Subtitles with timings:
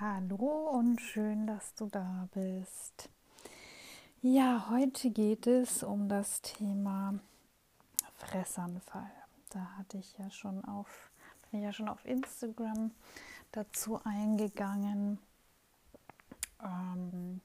[0.00, 3.08] Hallo und schön, dass du da bist.
[4.22, 7.18] Ja, heute geht es um das Thema
[8.14, 9.10] Fressanfall.
[9.50, 11.10] Da hatte ich ja schon auf,
[11.50, 12.92] bin ja schon auf Instagram
[13.50, 15.18] dazu eingegangen.
[16.62, 17.40] Ähm,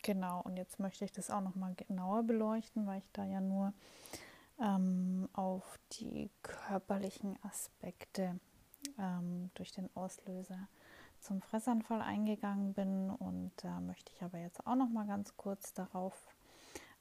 [0.00, 3.42] genau, und jetzt möchte ich das auch noch mal genauer beleuchten, weil ich da ja
[3.42, 3.74] nur
[4.58, 8.40] ähm, auf die körperlichen Aspekte
[8.98, 10.66] ähm, durch den Auslöser
[11.26, 15.74] zum Fressanfall eingegangen bin und da möchte ich aber jetzt auch noch mal ganz kurz
[15.74, 16.14] darauf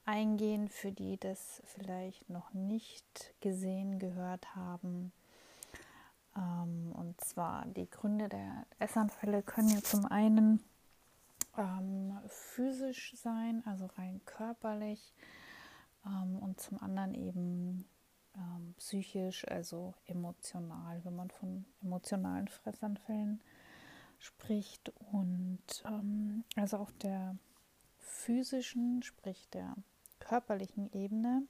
[0.03, 5.11] eingehen, für die das vielleicht noch nicht gesehen gehört haben.
[6.35, 10.59] Ähm, und zwar die Gründe der Essanfälle können ja zum einen
[11.55, 15.13] ähm, physisch sein, also rein körperlich,
[16.03, 17.87] ähm, und zum anderen eben
[18.35, 23.39] ähm, psychisch, also emotional, wenn man von emotionalen Fressanfällen
[24.19, 27.35] spricht und ähm, also auf der
[27.97, 29.75] physischen, sprich der
[30.19, 31.43] körperlichen Ebene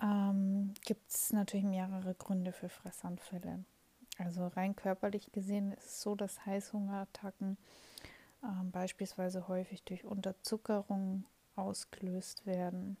[0.00, 3.64] ähm, gibt es natürlich mehrere Gründe für Fressanfälle.
[4.18, 7.56] Also rein körperlich gesehen ist es so, dass Heißhungerattacken
[8.42, 11.24] ähm, beispielsweise häufig durch Unterzuckerung
[11.56, 12.96] ausgelöst werden.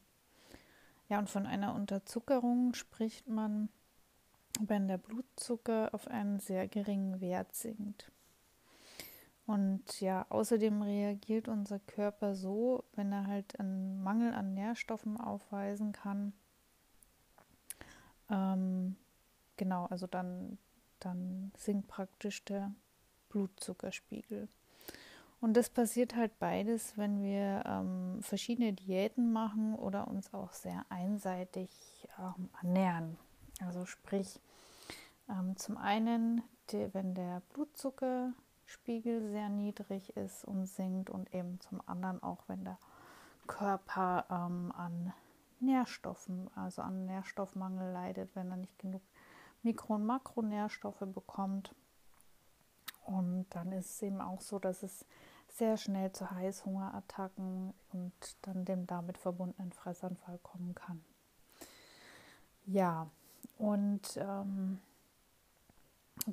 [1.08, 3.68] Ja, und von einer Unterzuckerung spricht man
[4.60, 8.10] wenn der Blutzucker auf einen sehr geringen Wert sinkt.
[9.46, 15.92] Und ja, außerdem reagiert unser Körper so, wenn er halt einen Mangel an Nährstoffen aufweisen
[15.92, 16.32] kann.
[18.30, 18.96] Ähm,
[19.56, 20.58] genau, also dann,
[21.00, 22.72] dann sinkt praktisch der
[23.30, 24.48] Blutzuckerspiegel.
[25.40, 30.86] Und das passiert halt beides, wenn wir ähm, verschiedene Diäten machen oder uns auch sehr
[30.88, 31.68] einseitig
[32.16, 33.18] ähm, ernähren.
[33.60, 34.40] Also sprich,
[35.28, 41.80] ähm, zum einen, die, wenn der Blutzuckerspiegel sehr niedrig ist und sinkt und eben zum
[41.86, 42.78] anderen auch, wenn der
[43.46, 45.12] Körper ähm, an
[45.60, 49.02] Nährstoffen, also an Nährstoffmangel leidet, wenn er nicht genug
[49.62, 51.74] Mikro- und Makronährstoffe bekommt.
[53.04, 55.04] Und dann ist es eben auch so, dass es
[55.48, 61.04] sehr schnell zu Heißhungerattacken und dann dem damit verbundenen Fressanfall kommen kann.
[62.64, 63.10] Ja,
[63.62, 64.80] und ähm,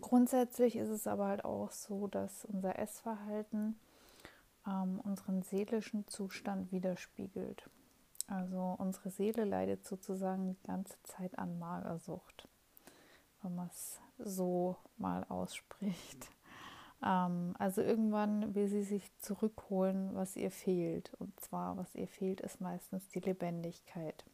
[0.01, 3.79] grundsätzlich ist es aber halt auch so, dass unser Essverhalten
[4.65, 7.69] ähm, unseren seelischen Zustand widerspiegelt.
[8.25, 12.47] Also unsere Seele leidet sozusagen die ganze Zeit an Magersucht,
[13.43, 16.27] wenn man es so mal ausspricht.
[17.01, 21.13] Ähm, also irgendwann will sie sich zurückholen, was ihr fehlt.
[21.13, 24.25] Und zwar, was ihr fehlt, ist meistens die Lebendigkeit.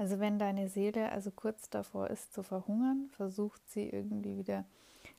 [0.00, 4.64] Also wenn deine Seele also kurz davor ist zu verhungern, versucht sie irgendwie wieder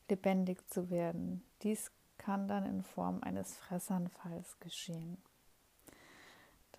[0.09, 1.43] lebendig zu werden.
[1.61, 5.19] Dies kann dann in Form eines Fressanfalls geschehen.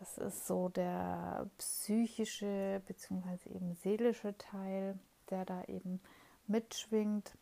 [0.00, 3.50] Das ist so der psychische bzw.
[3.54, 4.98] eben seelische Teil,
[5.30, 6.00] der da eben
[6.48, 7.38] mitschwingt,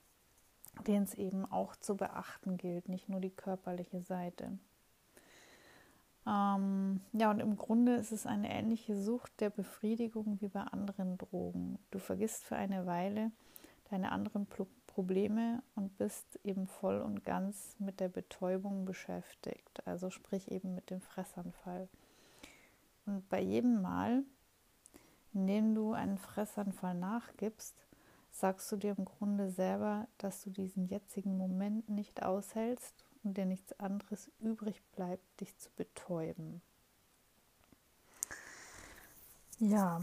[0.87, 4.59] den es eben auch zu beachten gilt, nicht nur die körperliche Seite.
[6.27, 11.19] Ähm, ja, und im Grunde ist es eine ähnliche Sucht der Befriedigung wie bei anderen
[11.19, 11.79] Drogen.
[11.91, 13.33] Du vergisst für eine Weile
[13.91, 20.11] deine anderen Pro Probleme und bist eben voll und ganz mit der Betäubung beschäftigt, also
[20.11, 21.89] sprich eben mit dem Fressanfall.
[23.07, 24.25] Und bei jedem Mal,
[25.33, 27.77] in dem du einen Fressanfall nachgibst,
[28.33, 33.47] sagst du dir im Grunde selber, dass du diesen jetzigen Moment nicht aushältst und dir
[33.47, 36.63] nichts anderes übrig bleibt, dich zu betäuben.
[39.59, 40.03] Ja,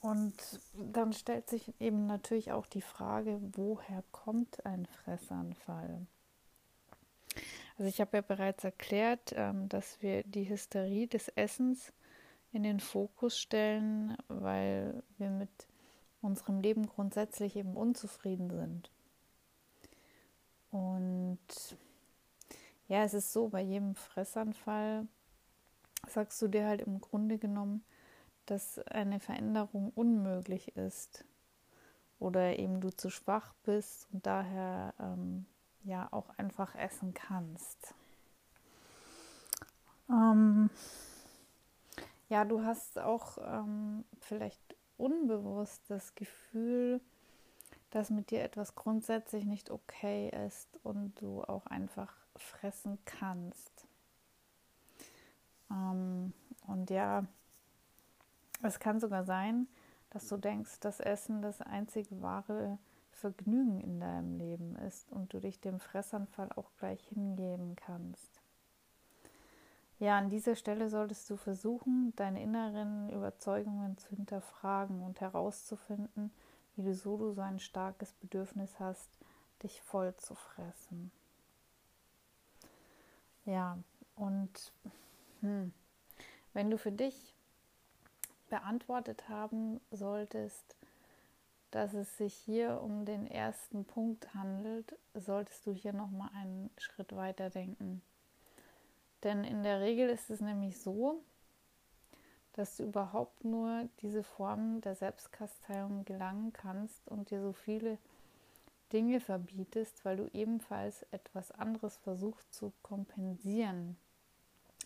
[0.00, 0.34] und
[0.74, 6.06] dann stellt sich eben natürlich auch die Frage, woher kommt ein Fressanfall?
[7.78, 11.92] Also ich habe ja bereits erklärt, ähm, dass wir die Hysterie des Essens
[12.52, 15.50] in den Fokus stellen, weil wir mit
[16.20, 18.90] unserem Leben grundsätzlich eben unzufrieden sind.
[20.70, 21.38] Und
[22.92, 25.06] ja, es ist so, bei jedem Fressanfall
[26.06, 27.82] sagst du dir halt im Grunde genommen,
[28.44, 31.24] dass eine Veränderung unmöglich ist
[32.18, 35.46] oder eben du zu schwach bist und daher ähm,
[35.84, 37.94] ja auch einfach essen kannst.
[40.10, 40.68] Ähm,
[42.28, 47.00] ja, du hast auch ähm, vielleicht unbewusst das Gefühl,
[47.88, 53.86] dass mit dir etwas grundsätzlich nicht okay ist und du auch einfach fressen kannst.
[55.70, 56.32] Ähm,
[56.66, 57.24] und ja,
[58.62, 59.66] es kann sogar sein,
[60.10, 62.78] dass du denkst, dass Essen das einzige wahre
[63.12, 68.40] Vergnügen in deinem Leben ist und du dich dem Fressanfall auch gleich hingeben kannst.
[69.98, 76.32] Ja, an dieser Stelle solltest du versuchen, deine inneren Überzeugungen zu hinterfragen und herauszufinden,
[76.74, 79.08] wie du so du so ein starkes Bedürfnis hast,
[79.62, 81.12] dich voll zu fressen.
[83.44, 83.78] Ja,
[84.14, 84.72] und
[85.40, 85.72] hm,
[86.52, 87.34] wenn du für dich
[88.48, 90.76] beantwortet haben solltest,
[91.70, 97.16] dass es sich hier um den ersten Punkt handelt, solltest du hier nochmal einen Schritt
[97.16, 98.02] weiter denken.
[99.22, 101.22] Denn in der Regel ist es nämlich so,
[102.52, 107.98] dass du überhaupt nur diese Form der Selbstkasteiung gelangen kannst und dir so viele
[108.92, 113.96] Dinge verbietest, weil du ebenfalls etwas anderes versuchst zu kompensieren.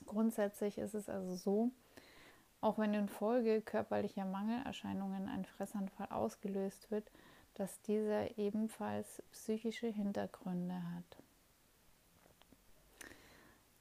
[0.07, 1.71] Grundsätzlich ist es also so,
[2.61, 7.11] auch wenn in Folge körperlicher Mangelerscheinungen ein Fressanfall ausgelöst wird,
[7.55, 11.23] dass dieser ebenfalls psychische Hintergründe hat.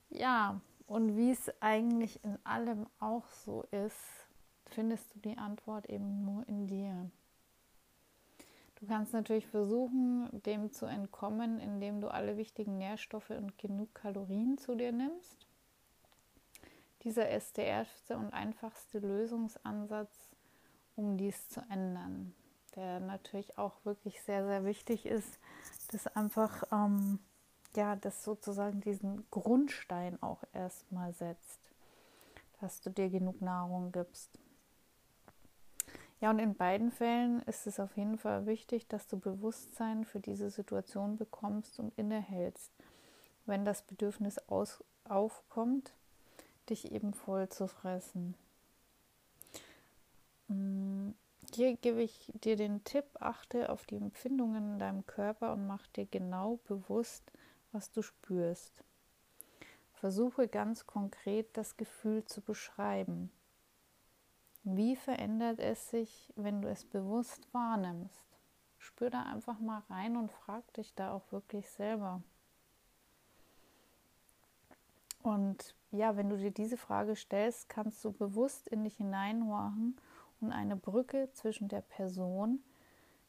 [0.10, 4.00] Ja, und wie es eigentlich in allem auch so ist,
[4.68, 7.10] findest du die Antwort eben nur in dir.
[8.86, 14.60] Du kannst natürlich versuchen, dem zu entkommen, indem du alle wichtigen Nährstoffe und genug Kalorien
[14.60, 15.48] zu dir nimmst.
[17.02, 20.30] Dieser ist der erste und einfachste Lösungsansatz,
[20.96, 22.36] um dies zu ändern,
[22.76, 25.40] der natürlich auch wirklich sehr, sehr wichtig ist,
[25.92, 27.18] dass einfach ähm,
[27.76, 31.60] ja, das sozusagen diesen Grundstein auch erstmal setzt,
[32.62, 34.38] dass du dir genug Nahrung gibst.
[36.25, 40.19] Ja, und in beiden Fällen ist es auf jeden Fall wichtig, dass du Bewusstsein für
[40.19, 42.72] diese Situation bekommst und innehältst,
[43.45, 45.94] wenn das Bedürfnis aus, aufkommt,
[46.68, 48.33] dich eben voll zu fressen.
[50.48, 51.12] Mm,
[51.54, 55.86] hier gebe ich dir den Tipp, achte auf die Empfindungen in deinem Körper und mach
[55.86, 57.31] dir genau bewusst,
[57.71, 58.83] was du spürst.
[59.94, 63.30] Versuche ganz konkret das Gefühl zu beschreiben.
[64.68, 68.26] Wie verändert es sich, wenn du es bewusst wahrnimmst?
[68.80, 72.24] Spür da einfach mal rein und frag dich da auch wirklich selber.
[75.22, 79.98] Und ja, wenn du dir diese Frage stellst, kannst du bewusst in dich hineinhorchen
[80.42, 82.64] und eine Brücke zwischen der Person,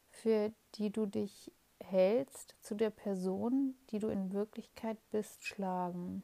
[0.08, 6.22] für die du dich hältst zu der Person, die du in Wirklichkeit bist, schlagen.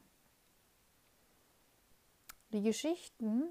[2.51, 3.43] Die Geschichten,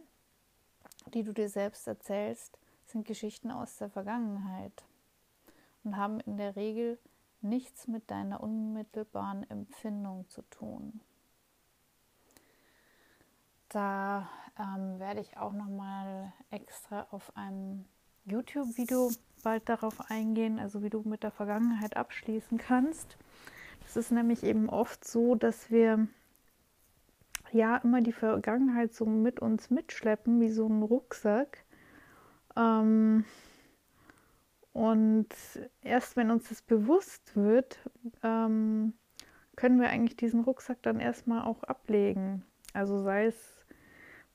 [1.06, 4.84] die du dir selbst erzählst, sind Geschichten aus der Vergangenheit
[5.84, 6.98] und haben in der Regel
[7.40, 11.00] nichts mit deiner unmittelbaren Empfindung zu tun.
[13.68, 14.28] Da
[14.58, 17.86] ähm, werde ich auch noch mal extra auf einem
[18.26, 19.10] YouTube-Video
[19.42, 23.16] bald darauf eingehen, also wie du mit der Vergangenheit abschließen kannst.
[23.86, 26.06] Es ist nämlich eben oft so, dass wir
[27.52, 31.64] ja immer die Vergangenheit so mit uns mitschleppen, wie so ein Rucksack.
[32.56, 33.24] Ähm,
[34.72, 35.28] und
[35.82, 37.78] erst wenn uns das bewusst wird,
[38.22, 38.94] ähm,
[39.56, 42.42] können wir eigentlich diesen Rucksack dann erstmal auch ablegen.
[42.72, 43.62] Also sei es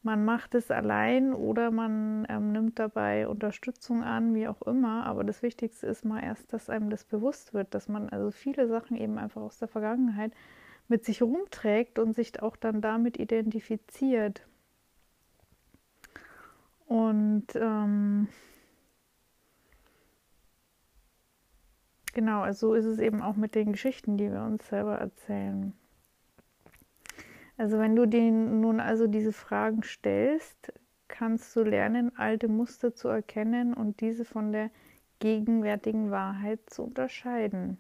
[0.07, 5.05] man macht es allein oder man ähm, nimmt dabei Unterstützung an, wie auch immer.
[5.05, 8.69] Aber das Wichtigste ist mal erst, dass einem das bewusst wird, dass man also viele
[8.69, 10.31] Sachen eben einfach aus der Vergangenheit
[10.87, 14.47] mit sich rumträgt und sich auch dann damit identifiziert.
[16.85, 18.29] Und ähm,
[22.13, 25.73] genau, also so ist es eben auch mit den Geschichten, die wir uns selber erzählen.
[27.57, 30.71] Also wenn du dir nun also diese Fragen stellst,
[31.07, 34.69] kannst du lernen, alte Muster zu erkennen und diese von der
[35.19, 37.79] gegenwärtigen Wahrheit zu unterscheiden.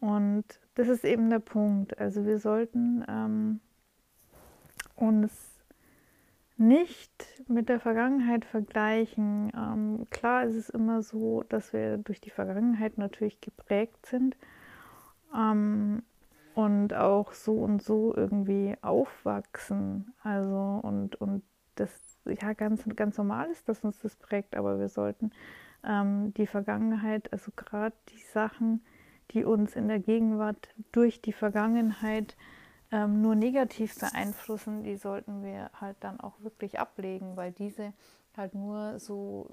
[0.00, 1.98] Und das ist eben der Punkt.
[1.98, 3.60] Also wir sollten ähm,
[4.94, 5.56] uns
[6.58, 9.52] nicht mit der Vergangenheit vergleichen.
[9.54, 14.36] Ähm, klar ist es immer so, dass wir durch die Vergangenheit natürlich geprägt sind
[15.34, 16.02] ähm,
[16.54, 20.14] und auch so und so irgendwie aufwachsen.
[20.22, 21.42] Also und, und
[21.74, 21.90] das
[22.24, 25.30] ja ganz, ganz normal ist, dass uns das prägt, aber wir sollten
[25.84, 28.82] ähm, die Vergangenheit, also gerade die Sachen,
[29.32, 32.36] die uns in der Gegenwart durch die Vergangenheit
[32.92, 37.92] ähm, nur negativ beeinflussen, die sollten wir halt dann auch wirklich ablegen, weil diese
[38.36, 39.50] halt nur so,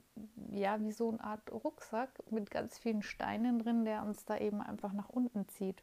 [0.52, 4.62] ja, wie so eine Art Rucksack mit ganz vielen Steinen drin, der uns da eben
[4.62, 5.82] einfach nach unten zieht.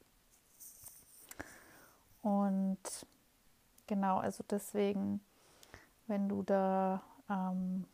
[2.23, 2.79] Und
[3.87, 5.21] genau, also deswegen,
[6.07, 7.87] wenn du da ähm,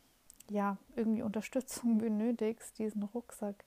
[0.50, 3.64] ja irgendwie Unterstützung benötigst, diesen Rucksack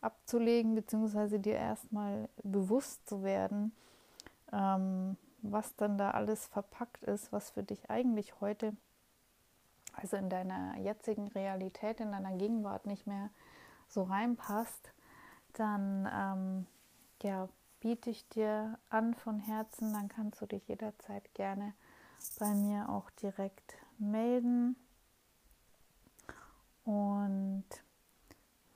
[0.00, 3.72] abzulegen, beziehungsweise dir erstmal bewusst zu werden,
[4.52, 8.76] ähm, was dann da alles verpackt ist, was für dich eigentlich heute,
[9.94, 13.30] also in deiner jetzigen Realität, in deiner Gegenwart nicht mehr
[13.88, 14.92] so reinpasst,
[15.54, 16.66] dann ähm,
[17.22, 17.48] ja,
[17.80, 21.74] biete ich dir an von Herzen, dann kannst du dich jederzeit gerne
[22.38, 24.76] bei mir auch direkt melden.
[26.84, 27.49] Und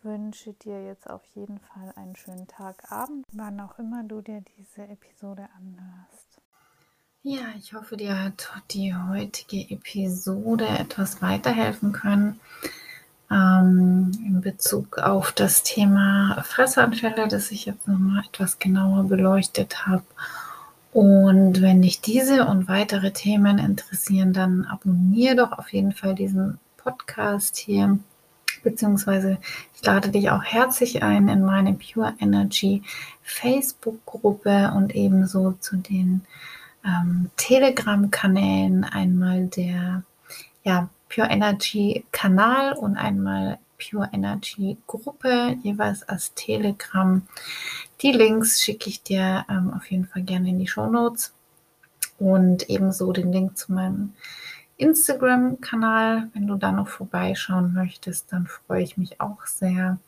[0.05, 4.43] wünsche dir jetzt auf jeden Fall einen schönen Tag, Abend, wann auch immer du dir
[4.59, 6.41] diese Episode anhörst.
[7.23, 12.39] Ja, ich hoffe, dir hat die heutige Episode etwas weiterhelfen können
[13.31, 20.05] ähm, in Bezug auf das Thema Fressanfälle, das ich jetzt nochmal etwas genauer beleuchtet habe.
[20.93, 26.59] Und wenn dich diese und weitere Themen interessieren, dann abonniere doch auf jeden Fall diesen
[26.77, 27.99] Podcast hier
[28.65, 29.39] beziehungsweise
[29.75, 32.83] ich lade dich auch herzlich ein in meine Pure Energy
[33.23, 36.23] Facebook-Gruppe und ebenso zu den
[36.85, 38.85] ähm, Telegram-Kanälen.
[38.85, 40.03] Einmal der
[40.65, 47.23] ja, Pure Energy Kanal und einmal Pure Energy Gruppe, jeweils als Telegram.
[48.01, 51.33] Die Links schicke ich dir ähm, auf jeden Fall gerne in die Show Notes
[52.19, 54.15] und ebenso den Link zu meinem
[54.77, 56.31] Instagram-Kanal.
[56.35, 59.99] Wenn du da noch vorbeischauen möchtest, dann freue ich mich auch sehr.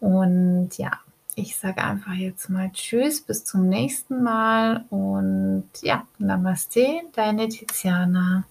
[0.00, 0.92] Und ja,
[1.34, 8.44] ich sage einfach jetzt mal Tschüss, bis zum nächsten Mal und ja, Namaste, deine Tiziana.